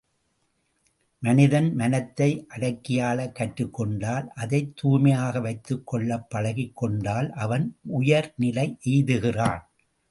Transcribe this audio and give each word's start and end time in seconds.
மனிதன், 1.23 1.75
மனத்தை 1.75 2.47
அடக்கியாளக் 2.55 3.35
கற்றுக்கொண்டால் 3.39 4.27
அதைத் 4.35 4.75
தூய்மையாக 4.75 5.39
வைத்துக் 5.39 5.87
கொள்ளப் 5.87 6.29
பழகிக் 6.29 6.75
கொண்டால் 6.75 7.31
அவன் 7.31 7.77
உயர்நிலை 7.81 8.77
எய்துகிறான். 8.85 9.61